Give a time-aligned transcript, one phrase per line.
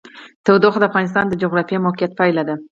[0.45, 2.55] تودوخه د افغانستان د جغرافیایي موقیعت پایله ده.